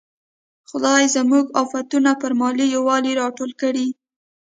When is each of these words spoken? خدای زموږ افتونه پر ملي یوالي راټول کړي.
خدای 0.69 1.05
زموږ 1.15 1.45
افتونه 1.63 2.11
پر 2.21 2.31
ملي 2.41 2.65
یوالي 2.75 3.11
راټول 3.21 3.51
کړي. 3.61 3.87